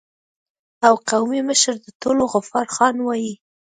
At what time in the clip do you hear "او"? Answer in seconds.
0.87-0.93